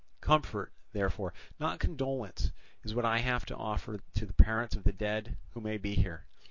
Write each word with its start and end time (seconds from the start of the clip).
"Comfort, 0.19 0.73
therefore, 0.93 1.31
not 1.59 1.77
condolence, 1.77 2.51
is 2.81 2.95
what 2.95 3.05
I 3.05 3.19
have 3.19 3.45
to 3.45 3.55
offer 3.55 3.99
to 4.15 4.25
the 4.25 4.33
parents 4.33 4.75
of 4.75 4.83
the 4.83 4.91
dead 4.93 5.37
who 5.51 5.61
may 5.61 5.77
be 5.77 5.93
here. 5.93 6.25